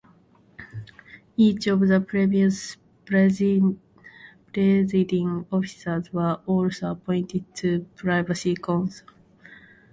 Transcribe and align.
Each 1.37 1.67
of 1.67 1.81
the 1.87 1.99
previous 2.01 2.75
Presiding 3.05 3.77
Officers 5.51 6.11
were 6.11 6.39
also 6.47 6.89
appointed 6.93 7.53
to 7.57 7.77
the 7.77 7.85
Privy 7.95 8.55
Council. 8.55 9.07